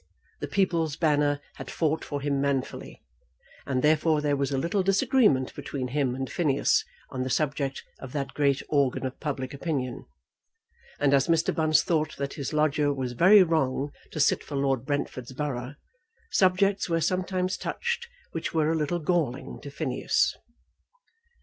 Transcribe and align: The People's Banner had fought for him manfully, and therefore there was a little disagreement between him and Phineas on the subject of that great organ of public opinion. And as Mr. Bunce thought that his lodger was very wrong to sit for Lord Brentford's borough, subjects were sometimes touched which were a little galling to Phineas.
The 0.39 0.47
People's 0.47 0.95
Banner 0.95 1.39
had 1.57 1.69
fought 1.69 2.03
for 2.03 2.21
him 2.21 2.41
manfully, 2.41 3.03
and 3.67 3.83
therefore 3.83 4.19
there 4.19 4.35
was 4.35 4.51
a 4.51 4.57
little 4.57 4.81
disagreement 4.81 5.53
between 5.53 5.89
him 5.89 6.15
and 6.15 6.27
Phineas 6.27 6.83
on 7.11 7.21
the 7.21 7.29
subject 7.29 7.83
of 7.99 8.11
that 8.11 8.33
great 8.33 8.63
organ 8.67 9.05
of 9.05 9.19
public 9.19 9.53
opinion. 9.53 10.07
And 10.99 11.13
as 11.13 11.27
Mr. 11.27 11.53
Bunce 11.53 11.83
thought 11.83 12.17
that 12.17 12.33
his 12.33 12.51
lodger 12.51 12.91
was 12.91 13.13
very 13.13 13.43
wrong 13.43 13.91
to 14.11 14.19
sit 14.19 14.43
for 14.43 14.55
Lord 14.55 14.87
Brentford's 14.87 15.33
borough, 15.33 15.75
subjects 16.31 16.89
were 16.89 16.99
sometimes 16.99 17.55
touched 17.55 18.07
which 18.31 18.55
were 18.55 18.71
a 18.71 18.75
little 18.75 18.97
galling 18.97 19.59
to 19.61 19.69
Phineas. 19.69 20.35